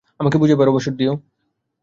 আমাকে 0.19 0.37
বুঝাইবার 0.37 0.71
অবসর 0.71 0.93
দিও। 0.99 1.13